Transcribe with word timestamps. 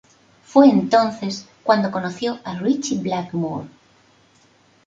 Fue 0.45 0.67
entonces 0.67 1.45
cuando 1.61 1.91
conoció 1.91 2.39
a 2.43 2.57
Ritchie 2.57 2.97
Blackmore. 3.03 3.67